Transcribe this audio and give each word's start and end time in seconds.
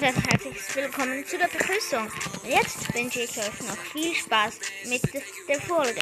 damit 0.00 0.16
ein 0.16 0.22
herzliches 0.22 0.76
Willkommen 0.76 1.26
zu 1.26 1.36
der 1.36 1.48
Begrüßung. 1.48 2.10
Jetzt 2.44 2.94
wünsche 2.94 3.20
ich 3.20 3.36
euch 3.36 3.60
noch 3.60 3.76
viel 3.76 4.14
Spaß 4.14 4.58
mit 4.86 5.02
der 5.46 5.60
Folge. 5.60 6.00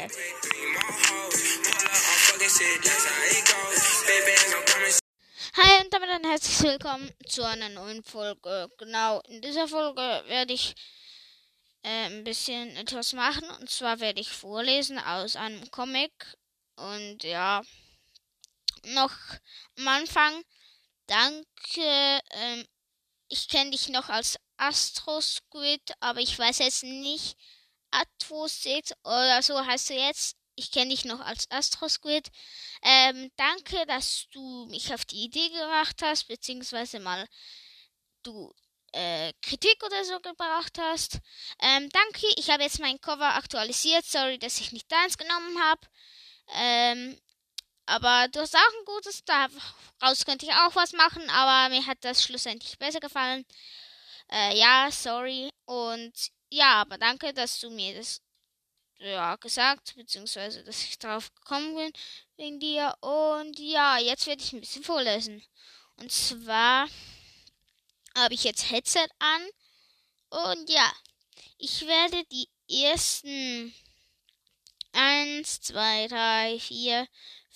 Hi 5.56 5.84
und 5.84 5.92
damit 5.92 6.10
ein 6.10 6.24
herzliches 6.24 6.62
Willkommen 6.62 7.10
zu 7.26 7.44
einer 7.44 7.68
neuen 7.70 8.04
Folge. 8.04 8.70
Genau, 8.78 9.20
in 9.22 9.40
dieser 9.40 9.66
Folge 9.66 10.22
werde 10.26 10.52
ich 10.52 10.74
äh, 11.82 12.06
ein 12.06 12.22
bisschen 12.22 12.76
etwas 12.76 13.14
machen 13.14 13.50
und 13.58 13.68
zwar 13.68 13.98
werde 13.98 14.20
ich 14.20 14.30
vorlesen 14.30 14.98
aus 15.00 15.34
einem 15.34 15.68
Comic 15.72 16.12
und 16.76 17.24
ja, 17.24 17.62
noch 18.84 19.12
am 19.76 19.88
Anfang 19.88 20.44
danke 21.06 22.20
ähm, 22.30 22.64
ich 23.28 23.48
kenne 23.48 23.70
dich 23.70 23.88
noch 23.88 24.08
als 24.08 24.38
Astro 24.56 25.20
Squid, 25.20 25.92
aber 26.00 26.20
ich 26.20 26.38
weiß 26.38 26.58
jetzt 26.58 26.82
nicht, 26.82 27.36
Atrosit 27.90 28.92
oder 29.04 29.42
so 29.42 29.64
heißt 29.64 29.90
du 29.90 29.94
jetzt. 29.94 30.36
Ich 30.56 30.72
kenne 30.72 30.90
dich 30.90 31.04
noch 31.04 31.20
als 31.20 31.48
Astro 31.50 31.88
Squid. 31.88 32.28
Ähm, 32.82 33.30
danke, 33.36 33.86
dass 33.86 34.26
du 34.32 34.66
mich 34.66 34.92
auf 34.92 35.04
die 35.04 35.24
Idee 35.24 35.48
gebracht 35.50 36.02
hast, 36.02 36.26
beziehungsweise 36.26 36.98
mal 36.98 37.28
du 38.24 38.52
äh, 38.92 39.32
Kritik 39.42 39.82
oder 39.84 40.04
so 40.04 40.18
gebracht 40.20 40.76
hast. 40.78 41.20
Ähm, 41.60 41.88
danke, 41.90 42.26
ich 42.36 42.50
habe 42.50 42.64
jetzt 42.64 42.80
mein 42.80 43.00
Cover 43.00 43.34
aktualisiert. 43.36 44.04
Sorry, 44.04 44.38
dass 44.38 44.60
ich 44.60 44.72
nicht 44.72 44.90
deins 44.90 45.16
genommen 45.16 45.62
habe. 45.62 45.80
Ähm, 46.54 47.20
aber 47.88 48.28
du 48.28 48.40
hast 48.40 48.54
auch 48.54 48.58
ein 48.58 48.84
gutes, 48.84 49.24
daraus 49.24 50.24
könnte 50.24 50.46
ich 50.46 50.52
auch 50.52 50.74
was 50.76 50.92
machen, 50.92 51.28
aber 51.30 51.74
mir 51.74 51.86
hat 51.86 51.98
das 52.02 52.22
schlussendlich 52.22 52.78
besser 52.78 53.00
gefallen. 53.00 53.46
Äh, 54.30 54.58
ja, 54.58 54.90
sorry. 54.90 55.50
Und 55.64 56.12
ja, 56.50 56.82
aber 56.82 56.98
danke, 56.98 57.32
dass 57.32 57.60
du 57.60 57.70
mir 57.70 57.94
das 57.94 58.20
ja, 58.98 59.36
gesagt, 59.36 59.94
beziehungsweise 59.96 60.64
dass 60.64 60.82
ich 60.82 60.98
darauf 60.98 61.32
gekommen 61.34 61.74
bin 61.76 61.92
wegen 62.36 62.60
dir. 62.60 62.94
Und 63.00 63.58
ja, 63.58 63.98
jetzt 63.98 64.26
werde 64.26 64.42
ich 64.42 64.52
ein 64.52 64.60
bisschen 64.60 64.84
vorlesen. 64.84 65.42
Und 65.96 66.12
zwar 66.12 66.88
habe 68.16 68.34
ich 68.34 68.44
jetzt 68.44 68.70
Headset 68.70 69.08
an. 69.18 69.48
Und 70.30 70.68
ja, 70.68 70.92
ich 71.56 71.86
werde 71.86 72.22
die 72.26 72.48
ersten 72.84 73.74
1, 74.92 75.60
2, 75.60 76.08
3, 76.08 76.58
4, 76.60 77.08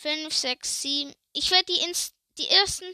5, 0.03 0.35
6, 0.35 0.83
7. 0.83 1.15
Ich 1.33 1.53
werde 1.53 1.73
die, 1.73 1.93
die 2.39 2.49
ersten 2.49 2.93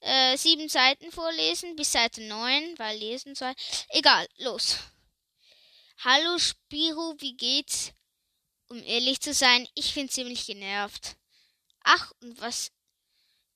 äh, 0.00 0.36
sieben 0.36 0.68
Seiten 0.68 1.10
vorlesen, 1.10 1.74
bis 1.74 1.90
Seite 1.90 2.22
9, 2.22 2.78
weil 2.78 2.96
lesen 2.96 3.34
soll. 3.34 3.52
Egal, 3.88 4.28
los. 4.36 4.78
Hallo 5.98 6.38
Spiro, 6.38 7.16
wie 7.18 7.36
geht's? 7.36 7.92
Um 8.68 8.80
ehrlich 8.84 9.20
zu 9.20 9.34
sein, 9.34 9.66
ich 9.74 9.94
bin 9.94 10.08
ziemlich 10.08 10.46
genervt. 10.46 11.16
Ach, 11.80 12.12
und 12.20 12.40
was 12.40 12.70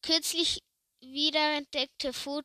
kürzlich 0.02 0.64
wiederentdeckte 1.00 2.12
Fot 2.12 2.44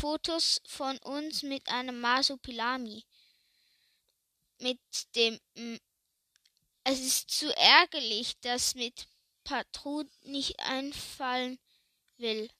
Fotos 0.00 0.60
von 0.66 0.98
uns 0.98 1.44
mit 1.44 1.68
einem 1.68 2.00
Masopilami. 2.00 3.04
Mit 4.58 4.80
dem. 5.14 5.38
Es 6.82 6.98
ist 6.98 7.30
zu 7.30 7.54
ärgerlich, 7.56 8.36
dass 8.40 8.74
mit 8.74 9.06
Patrud 9.48 10.10
nicht 10.24 10.60
einfallen 10.60 11.58
will, 12.18 12.50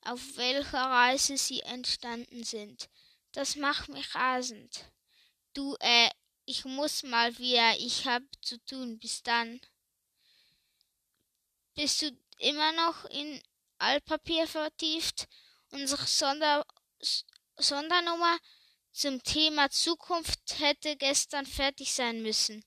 auf 0.00 0.20
welcher 0.36 0.82
Reise 0.82 1.38
sie 1.38 1.60
entstanden 1.60 2.42
sind. 2.42 2.88
Das 3.30 3.54
macht 3.54 3.88
mich 3.88 4.16
rasend. 4.16 4.84
Du, 5.52 5.76
äh, 5.78 6.10
ich 6.44 6.64
muss 6.64 7.04
mal 7.04 7.38
wieder, 7.38 7.78
ich 7.78 8.08
hab 8.08 8.24
zu 8.42 8.58
tun. 8.64 8.98
Bis 8.98 9.22
dann. 9.22 9.60
Bist 11.76 12.02
du 12.02 12.10
immer 12.38 12.72
noch 12.72 13.04
in 13.04 13.40
Altpapier 13.78 14.48
vertieft? 14.48 15.28
Unsere 15.70 16.04
Sonder 16.04 16.66
Sondernummer 17.56 18.38
zum 18.90 19.22
Thema 19.22 19.70
Zukunft 19.70 20.58
hätte 20.58 20.96
gestern 20.96 21.46
fertig 21.46 21.94
sein 21.94 22.22
müssen. 22.22 22.64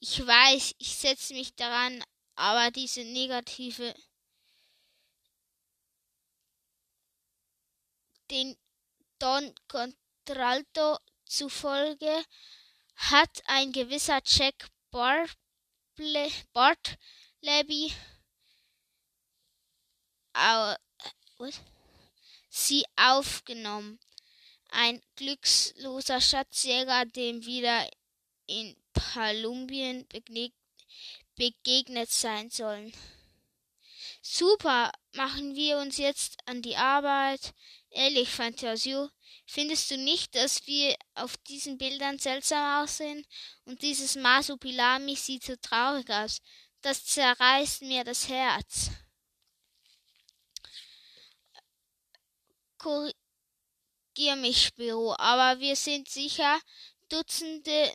Ich 0.00 0.26
weiß, 0.26 0.74
ich 0.78 0.96
setze 0.96 1.34
mich 1.34 1.54
daran, 1.54 2.02
aber 2.36 2.70
diese 2.70 3.04
negative 3.04 3.94
den 8.30 8.56
Don 9.18 9.54
Contralto 9.68 10.98
zufolge 11.24 12.24
hat 12.94 13.42
ein 13.46 13.72
gewisser 13.72 14.20
Jack 14.24 14.68
Bartleby 14.90 15.46
sie 22.50 22.84
aufgenommen. 22.96 23.98
Ein 24.70 25.00
glücksloser 25.16 26.20
Schatzjäger, 26.20 27.06
dem 27.06 27.44
wieder 27.46 27.88
in 28.46 28.76
Kolumbien 29.14 30.06
begegnet 30.08 30.65
begegnet 31.36 32.10
sein 32.10 32.50
sollen. 32.50 32.92
Super, 34.20 34.90
machen 35.12 35.54
wir 35.54 35.78
uns 35.78 35.98
jetzt 35.98 36.36
an 36.46 36.60
die 36.60 36.76
Arbeit. 36.76 37.54
Ehrlich, 37.90 38.28
Fantasio, 38.28 39.08
findest 39.46 39.90
du 39.90 39.96
nicht, 39.96 40.34
dass 40.34 40.66
wir 40.66 40.96
auf 41.14 41.36
diesen 41.48 41.78
Bildern 41.78 42.18
seltsam 42.18 42.82
aussehen? 42.82 43.24
Und 43.64 43.82
dieses 43.82 44.16
Masupilami 44.16 45.14
sieht 45.14 45.44
so 45.44 45.54
traurig 45.56 46.10
aus. 46.10 46.40
Das 46.82 47.04
zerreißt 47.04 47.82
mir 47.82 48.04
das 48.04 48.28
Herz. 48.28 48.90
Korrigier 52.78 54.36
mich, 54.36 54.66
Spiro, 54.66 55.14
aber 55.18 55.60
wir 55.60 55.76
sind 55.76 56.08
sicher 56.08 56.60
Dutzende 57.08 57.94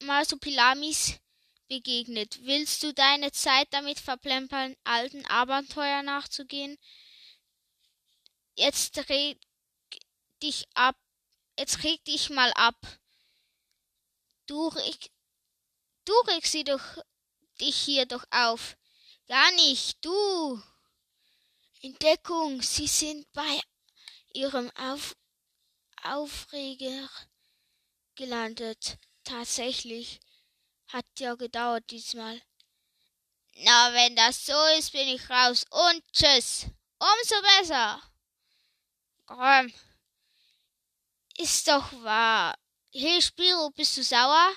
Masupilamis 0.00 1.18
begegnet. 1.72 2.38
Willst 2.42 2.82
du 2.82 2.92
deine 2.92 3.32
Zeit 3.32 3.66
damit 3.70 3.98
verplempern, 3.98 4.76
alten 4.84 5.24
Abenteuer 5.24 6.02
nachzugehen? 6.02 6.78
Jetzt 8.54 9.08
reg 9.08 9.40
dich 10.42 10.66
ab. 10.74 10.98
Jetzt 11.58 11.82
reg 11.82 12.04
dich 12.04 12.28
mal 12.28 12.52
ab. 12.56 12.76
Du 14.46 14.68
reg, 14.68 15.10
du 16.04 16.12
regst 16.26 16.52
sie 16.52 16.64
doch, 16.64 16.82
dich 17.58 17.76
hier 17.76 18.04
doch 18.04 18.26
auf. 18.30 18.76
Gar 19.26 19.50
nicht, 19.52 20.04
du. 20.04 20.62
Entdeckung, 21.80 22.60
sie 22.60 22.86
sind 22.86 23.32
bei 23.32 23.60
ihrem 24.34 24.70
auf 24.76 25.16
Aufreger 26.02 27.08
gelandet. 28.14 28.98
Tatsächlich. 29.24 30.20
Hat 30.92 31.06
ja 31.18 31.34
gedauert 31.36 31.90
diesmal. 31.90 32.42
Na, 33.54 33.94
wenn 33.94 34.14
das 34.14 34.44
so 34.44 34.66
ist, 34.78 34.92
bin 34.92 35.08
ich 35.08 35.30
raus. 35.30 35.64
Und 35.70 36.04
tschüss. 36.12 36.66
Umso 36.98 37.40
besser. 37.40 38.02
Komm. 39.24 39.72
Ist 41.38 41.66
doch 41.66 41.90
wahr. 42.02 42.54
Hey, 42.92 43.22
Spiro, 43.22 43.70
bist 43.70 43.96
du 43.96 44.02
sauer? 44.02 44.52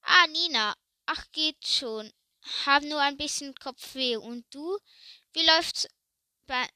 Ah, 0.00 0.26
Nina. 0.28 0.74
Ach, 1.04 1.24
geht 1.32 1.66
schon. 1.66 2.10
Hab 2.64 2.82
nur 2.82 3.02
ein 3.02 3.18
bisschen 3.18 3.54
Kopfweh. 3.54 4.16
Und 4.16 4.46
du? 4.54 4.78
Wie 5.34 5.44
läuft's 5.44 5.86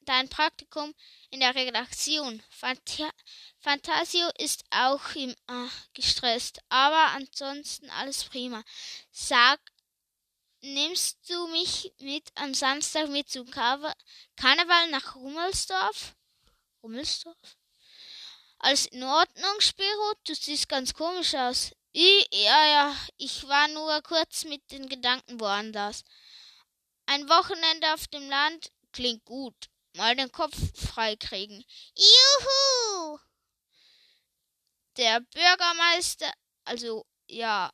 dein 0.04 0.28
Praktikum 0.28 0.94
in 1.30 1.40
der 1.40 1.54
Redaktion. 1.54 2.42
Fantasio 3.58 4.28
ist 4.38 4.64
auch 4.70 5.14
im, 5.14 5.30
äh, 5.30 5.68
gestresst, 5.94 6.60
aber 6.68 7.14
ansonsten 7.14 7.90
alles 7.90 8.24
prima. 8.24 8.62
Sag, 9.10 9.60
nimmst 10.60 11.18
du 11.28 11.46
mich 11.48 11.92
mit 11.98 12.30
am 12.34 12.54
Samstag 12.54 13.08
mit 13.08 13.30
zum 13.30 13.50
Karneval, 13.50 13.94
Karneval 14.36 14.90
nach 14.90 15.16
Rummelsdorf? 15.16 16.14
Rummelsdorf? 16.82 17.56
Alles 18.58 18.86
in 18.86 19.02
Ordnung, 19.02 19.60
Spiro? 19.60 20.14
Du 20.24 20.34
siehst 20.34 20.68
ganz 20.68 20.94
komisch 20.94 21.34
aus. 21.34 21.72
I, 21.94 22.26
ja, 22.32 22.66
ja, 22.66 22.96
ich 23.18 23.46
war 23.48 23.68
nur 23.68 24.00
kurz 24.02 24.44
mit 24.44 24.70
den 24.70 24.88
Gedanken 24.88 25.40
woanders. 25.40 26.04
Ein 27.06 27.28
Wochenende 27.28 27.92
auf 27.92 28.06
dem 28.06 28.28
Land 28.30 28.70
Klingt 28.92 29.24
gut. 29.24 29.68
Mal 29.94 30.16
den 30.16 30.32
Kopf 30.32 30.56
freikriegen. 30.74 31.64
Juhu! 31.96 33.18
Der 34.96 35.20
Bürgermeister, 35.20 36.32
also 36.64 37.06
ja, 37.26 37.72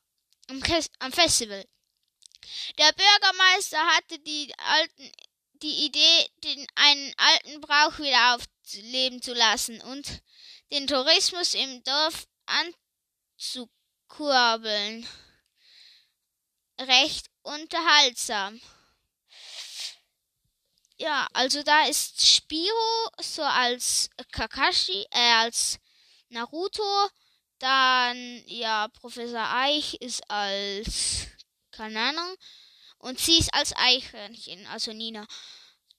am, 0.49 0.63
am 1.01 1.13
Festival. 1.13 1.65
Der 2.79 2.93
Bürgermeister 2.93 3.85
hatte 3.87 4.19
die 4.21 4.53
alten 4.59 5.13
die 5.63 5.87
Idee, 5.87 6.31
den 6.45 6.67
einen 6.75 7.15
alten 7.17 7.61
Brauch 7.61 7.99
wieder 7.99 8.37
aufleben 8.37 9.21
zu 9.23 9.35
lassen 9.35 9.81
und 9.83 10.23
den 10.71 10.87
Tourismus 10.87 11.55
im 11.55 11.83
Dorf 11.83 12.29
anzukurbeln. 13.47 15.09
Recht 16.81 17.27
unterhaltsam. 17.43 18.61
Ja, 21.01 21.29
also 21.33 21.63
da 21.63 21.85
ist 21.87 22.27
Spiro 22.27 23.09
so 23.21 23.43
als 23.43 24.11
Kakashi, 24.33 25.07
äh, 25.11 25.33
als 25.35 25.79
Naruto. 26.29 26.83
Dann, 27.59 28.43
ja, 28.47 28.89
Professor 28.89 29.49
Eich 29.55 29.95
ist 29.95 30.29
als, 30.31 31.27
keine 31.71 32.01
Ahnung. 32.01 32.37
Und 32.99 33.21
sie 33.21 33.39
ist 33.39 33.55
als 33.55 33.75
Eichhörnchen, 33.77 34.67
also 34.67 34.93
Nina. 34.93 35.27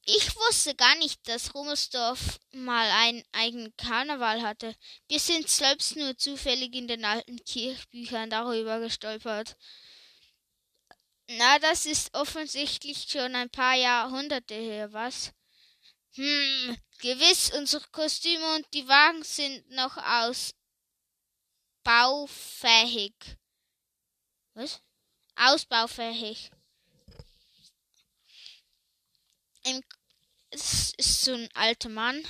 Ich 0.06 0.36
wusste 0.36 0.76
gar 0.76 0.96
nicht, 0.96 1.28
dass 1.30 1.54
Rummelsdorf 1.54 2.40
mal 2.52 2.90
einen 2.92 3.24
eigenen 3.32 3.76
Karneval 3.78 4.42
hatte. 4.42 4.76
Wir 5.08 5.20
sind 5.20 5.48
selbst 5.50 5.96
nur 5.96 6.18
zufällig 6.18 6.74
in 6.76 6.88
den 6.88 7.06
alten 7.06 7.38
Kirchbüchern 7.46 8.30
darüber 8.30 8.80
gestolpert. 8.80 9.56
Na, 11.32 11.60
das 11.60 11.86
ist 11.86 12.12
offensichtlich 12.16 13.06
schon 13.08 13.36
ein 13.36 13.52
paar 13.52 13.76
Jahrhunderte 13.76 14.56
her, 14.56 14.92
was? 14.94 15.32
Hm, 16.14 16.76
gewiss, 16.98 17.52
unsere 17.52 17.88
Kostüme 17.92 18.56
und 18.56 18.66
die 18.74 18.88
Wagen 18.88 19.24
sind 19.24 19.70
noch 19.70 19.96
aus 19.98 20.56
baufähig. 21.84 23.14
Was? 24.56 24.82
Ausbaufähig. 25.36 26.50
Im, 29.66 29.84
es 30.50 30.94
ist 30.98 31.26
so 31.26 31.36
ein 31.36 31.50
alter 31.54 31.90
Mann. 31.90 32.28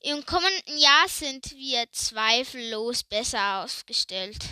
Im 0.00 0.24
kommenden 0.24 0.78
Jahr 0.78 1.08
sind 1.10 1.50
wir 1.50 1.84
zweifellos 1.92 3.04
besser 3.04 3.62
ausgestellt. 3.62 4.42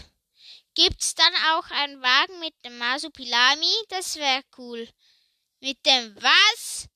Gibt's 0.75 1.15
dann 1.15 1.35
auch 1.53 1.71
einen 1.71 2.01
Wagen 2.01 2.39
mit 2.41 2.55
dem 2.65 2.79
Masupilami? 2.79 3.73
Das 3.89 4.17
wäre 4.17 4.43
cool. 4.57 4.89
Mit 5.61 5.85
dem 5.85 6.15
was? 6.17 6.89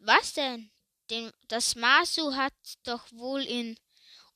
Was 0.00 0.34
denn? 0.34 0.70
Den, 1.10 1.32
das 1.48 1.74
Masu 1.74 2.34
hat 2.34 2.54
doch 2.84 3.10
wohl 3.12 3.42
in 3.42 3.78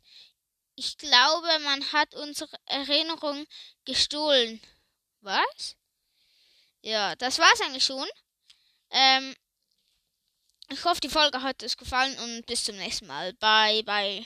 Ich 0.74 0.98
glaube, 0.98 1.58
man 1.60 1.92
hat 1.92 2.14
unsere 2.14 2.56
Erinnerung 2.64 3.46
gestohlen. 3.84 4.60
Was? 5.20 5.76
Ja, 6.82 7.14
das 7.16 7.38
war's 7.38 7.60
eigentlich 7.60 7.84
schon. 7.84 8.08
Ähm, 8.90 9.36
ich 10.70 10.84
hoffe, 10.84 11.00
die 11.00 11.08
Folge 11.08 11.42
hat 11.42 11.62
euch 11.62 11.76
gefallen 11.76 12.18
und 12.18 12.46
bis 12.46 12.64
zum 12.64 12.76
nächsten 12.76 13.06
Mal. 13.06 13.32
Bye, 13.34 13.82
bye. 13.84 14.24